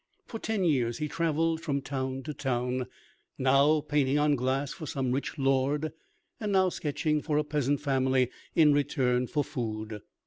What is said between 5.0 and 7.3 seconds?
rich lord, and now sketching